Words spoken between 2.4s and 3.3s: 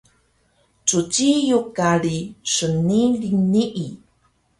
sniling